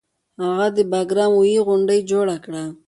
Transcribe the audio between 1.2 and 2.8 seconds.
اوویی غونډه جوړه کړه